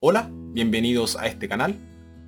[0.00, 1.74] Hola, bienvenidos a este canal.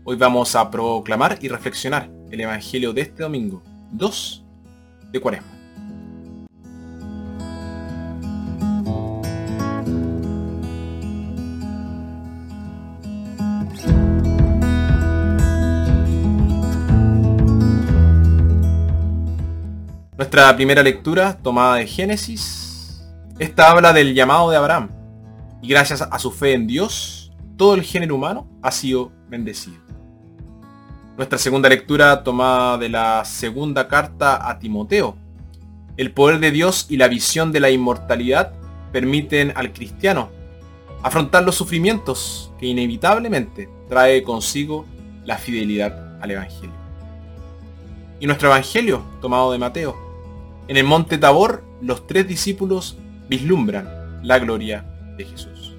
[0.02, 3.62] Hoy vamos a proclamar y reflexionar el Evangelio de este domingo,
[3.93, 4.45] 2
[5.12, 5.53] de Cuaresma.
[20.16, 23.00] Nuestra primera lectura, tomada de Génesis,
[23.39, 24.91] esta habla del llamado de Abraham,
[25.62, 27.30] y gracias a su fe en Dios,
[27.61, 29.77] todo el género humano ha sido bendecido.
[31.18, 35.14] Nuestra segunda lectura tomada de la segunda carta a Timoteo.
[35.98, 38.54] El poder de Dios y la visión de la inmortalidad
[38.92, 40.30] permiten al cristiano
[41.02, 44.87] afrontar los sufrimientos que inevitablemente trae consigo
[45.27, 46.77] la fidelidad al Evangelio.
[48.20, 49.98] Y nuestro Evangelio, tomado de Mateo.
[50.66, 52.96] En el monte Tabor, los tres discípulos
[53.29, 54.87] vislumbran la gloria
[55.18, 55.70] de Jesús.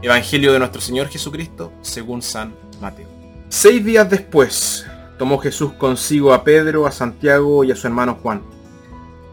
[0.00, 3.08] Evangelio de nuestro Señor Jesucristo según San Mateo.
[3.48, 4.86] Seis días después,
[5.18, 8.42] tomó Jesús consigo a Pedro, a Santiago y a su hermano Juan.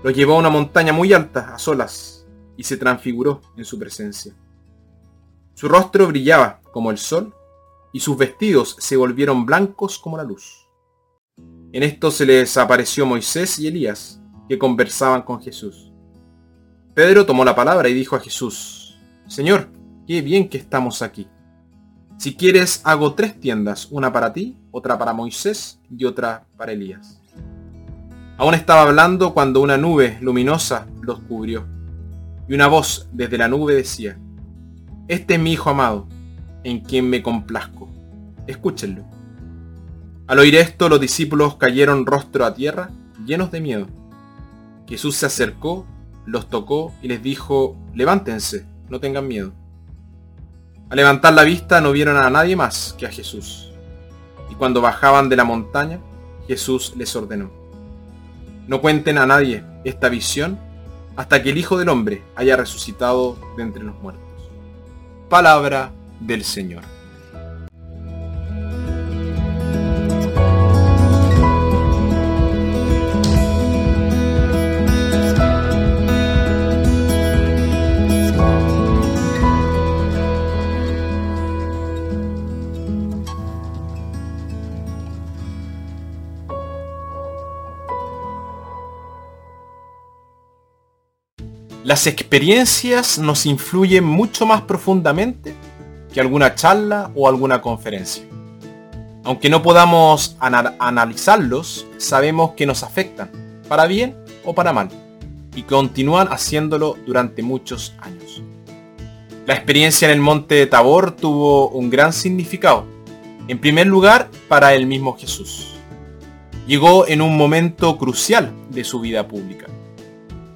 [0.03, 2.25] Los llevó a una montaña muy alta, a solas,
[2.57, 4.33] y se transfiguró en su presencia.
[5.53, 7.31] Su rostro brillaba como el sol,
[7.93, 10.67] y sus vestidos se volvieron blancos como la luz.
[11.73, 14.19] En esto se les apareció Moisés y Elías,
[14.49, 15.91] que conversaban con Jesús.
[16.95, 19.69] Pedro tomó la palabra y dijo a Jesús, Señor,
[20.07, 21.27] qué bien que estamos aquí.
[22.17, 27.21] Si quieres, hago tres tiendas, una para ti, otra para Moisés y otra para Elías.
[28.37, 31.65] Aún estaba hablando cuando una nube luminosa los cubrió,
[32.47, 34.17] y una voz desde la nube decía,
[35.07, 36.07] Este es mi Hijo amado,
[36.63, 37.89] en quien me complazco.
[38.47, 39.03] Escúchenlo.
[40.27, 42.89] Al oír esto, los discípulos cayeron rostro a tierra,
[43.25, 43.87] llenos de miedo.
[44.87, 45.85] Jesús se acercó,
[46.25, 49.53] los tocó y les dijo, Levántense, no tengan miedo.
[50.89, 53.71] Al levantar la vista no vieron a nadie más que a Jesús.
[54.51, 55.99] Y cuando bajaban de la montaña,
[56.47, 57.49] Jesús les ordenó.
[58.67, 60.59] No cuenten a nadie esta visión
[61.15, 64.23] hasta que el Hijo del Hombre haya resucitado de entre los muertos.
[65.29, 66.83] Palabra del Señor.
[91.85, 95.53] Las experiencias nos influyen mucho más profundamente
[96.11, 98.23] que alguna charla o alguna conferencia.
[99.23, 103.29] Aunque no podamos analizarlos, sabemos que nos afectan,
[103.69, 104.89] para bien o para mal,
[105.55, 108.41] y continúan haciéndolo durante muchos años.
[109.45, 112.87] La experiencia en el monte de Tabor tuvo un gran significado,
[113.47, 115.75] en primer lugar para el mismo Jesús.
[116.65, 119.67] Llegó en un momento crucial de su vida pública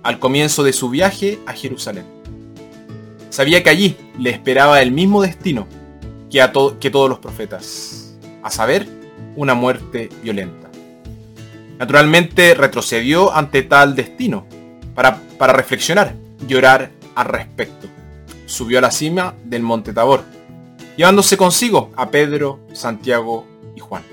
[0.03, 2.05] al comienzo de su viaje a Jerusalén.
[3.29, 5.67] Sabía que allí le esperaba el mismo destino
[6.29, 8.87] que, a que todos los profetas, a saber,
[9.35, 10.69] una muerte violenta.
[11.77, 14.45] Naturalmente retrocedió ante tal destino
[14.95, 16.15] para, para reflexionar
[16.47, 17.87] y orar al respecto.
[18.45, 20.23] Subió a la cima del monte Tabor,
[20.97, 23.45] llevándose consigo a Pedro, Santiago
[23.75, 24.03] y Juan.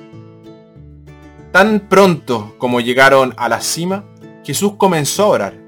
[1.50, 4.04] Tan pronto como llegaron a la cima,
[4.44, 5.65] Jesús comenzó a orar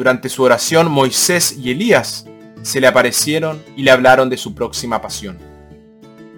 [0.00, 2.24] durante su oración Moisés y Elías
[2.62, 5.36] se le aparecieron y le hablaron de su próxima pasión.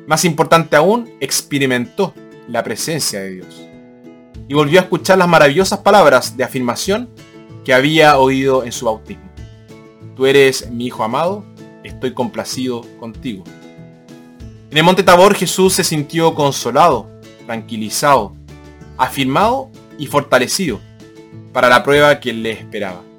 [0.05, 2.13] Más importante aún, experimentó
[2.49, 3.63] la presencia de Dios.
[4.49, 7.09] Y volvió a escuchar las maravillosas palabras de afirmación
[7.65, 9.31] que había oído en su bautismo.
[10.17, 11.45] Tú eres mi Hijo amado,
[11.85, 13.45] estoy complacido contigo.
[14.73, 17.09] En el monte Tabor Jesús se sintió consolado,
[17.47, 18.35] tranquilizado,
[18.99, 20.81] afirmado y fortalecido
[21.53, 23.12] para la prueba que le esperaba.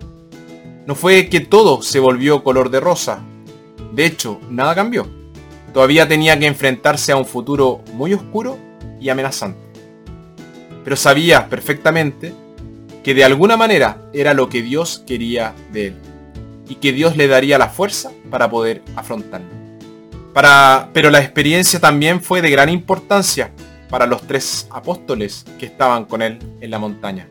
[0.86, 3.24] No fue que todo se volvió color de rosa.
[3.94, 5.08] De hecho, nada cambió.
[5.74, 8.58] Todavía tenía que enfrentarse a un futuro muy oscuro
[9.00, 9.60] y amenazante.
[10.84, 12.34] Pero sabía perfectamente
[13.02, 15.96] que de alguna manera era lo que Dios quería de él.
[16.68, 19.48] Y que Dios le daría la fuerza para poder afrontarlo.
[20.34, 23.52] Para, pero la experiencia también fue de gran importancia
[23.90, 27.30] para los tres apóstoles que estaban con él en la montaña.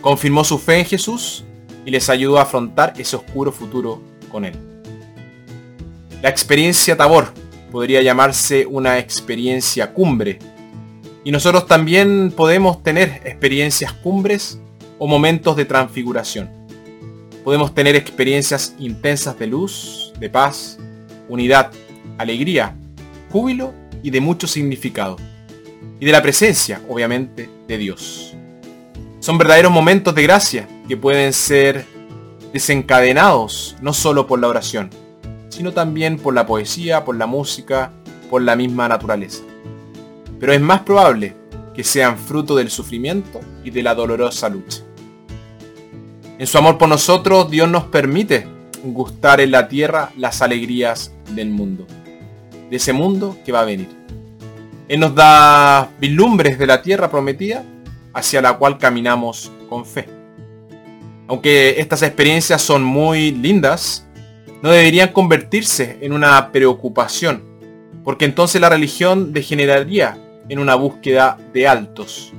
[0.00, 1.44] Confirmó su fe en Jesús
[1.86, 4.54] y les ayudó a afrontar ese oscuro futuro con él.
[6.20, 7.32] La experiencia Tabor
[7.70, 10.38] podría llamarse una experiencia cumbre.
[11.24, 14.60] Y nosotros también podemos tener experiencias cumbres
[14.98, 16.50] o momentos de transfiguración.
[17.44, 20.78] Podemos tener experiencias intensas de luz, de paz,
[21.28, 21.70] unidad
[22.18, 22.74] alegría,
[23.30, 23.72] júbilo
[24.02, 25.16] y de mucho significado.
[26.00, 28.34] Y de la presencia, obviamente, de Dios.
[29.26, 31.84] Son verdaderos momentos de gracia que pueden ser
[32.52, 34.88] desencadenados no solo por la oración,
[35.48, 37.90] sino también por la poesía, por la música,
[38.30, 39.42] por la misma naturaleza.
[40.38, 41.34] Pero es más probable
[41.74, 44.82] que sean fruto del sufrimiento y de la dolorosa lucha.
[46.38, 48.46] En su amor por nosotros, Dios nos permite
[48.84, 51.84] gustar en la tierra las alegrías del mundo,
[52.70, 53.88] de ese mundo que va a venir.
[54.86, 57.64] Él nos da vislumbres de la tierra prometida
[58.16, 60.08] hacia la cual caminamos con fe.
[61.28, 64.06] Aunque estas experiencias son muy lindas,
[64.62, 67.42] no deberían convertirse en una preocupación,
[68.04, 70.18] porque entonces la religión degeneraría
[70.48, 72.32] en una búsqueda de altos.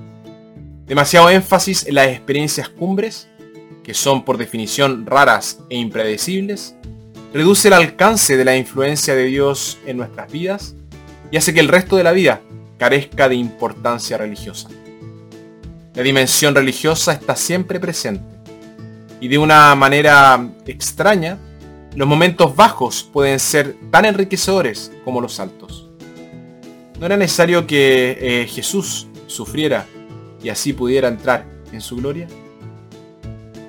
[0.88, 3.30] Demasiado énfasis en las experiencias cumbres,
[3.84, 6.76] que son por definición raras e impredecibles,
[7.34, 10.76] reduce el alcance de la influencia de Dios en nuestras vidas
[11.30, 12.42] y hace que el resto de la vida
[12.80, 14.70] carezca de importancia religiosa.
[15.98, 18.24] La dimensión religiosa está siempre presente
[19.20, 21.40] y de una manera extraña,
[21.96, 25.90] los momentos bajos pueden ser tan enriquecedores como los altos.
[27.00, 29.88] ¿No era necesario que eh, Jesús sufriera
[30.44, 32.28] y así pudiera entrar en su gloria?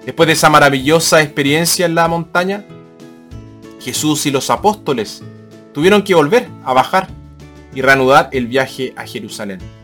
[0.04, 2.62] Después de esa maravillosa experiencia en la montaña,
[3.80, 5.22] Jesús y los apóstoles
[5.72, 7.08] tuvieron que volver a bajar
[7.74, 9.77] y reanudar el viaje a Jerusalén.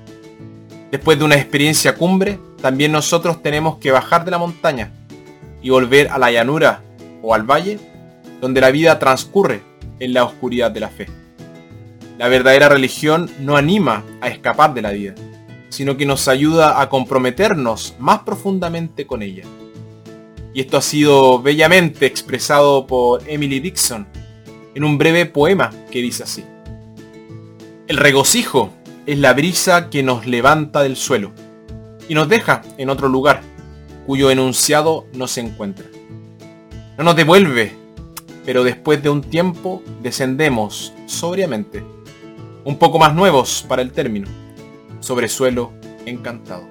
[0.94, 4.92] Después de una experiencia cumbre, también nosotros tenemos que bajar de la montaña
[5.60, 6.84] y volver a la llanura
[7.20, 7.80] o al valle,
[8.40, 9.64] donde la vida transcurre
[9.98, 11.08] en la oscuridad de la fe.
[12.16, 15.16] La verdadera religión no anima a escapar de la vida,
[15.68, 19.42] sino que nos ayuda a comprometernos más profundamente con ella.
[20.54, 24.06] Y esto ha sido bellamente expresado por Emily Dixon
[24.76, 26.44] en un breve poema que dice así.
[27.88, 28.70] El regocijo
[29.06, 31.32] es la brisa que nos levanta del suelo
[32.08, 33.42] y nos deja en otro lugar
[34.06, 35.86] cuyo enunciado no se encuentra.
[36.96, 37.72] No nos devuelve,
[38.44, 41.84] pero después de un tiempo descendemos sobriamente,
[42.64, 44.28] un poco más nuevos para el término,
[45.00, 45.72] sobre suelo
[46.06, 46.66] encantado.